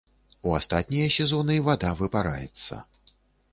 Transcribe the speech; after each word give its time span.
У 0.47 0.53
астатнія 0.59 1.11
сезоны 1.17 1.59
вада 1.69 1.93
выпараецца. 2.01 2.83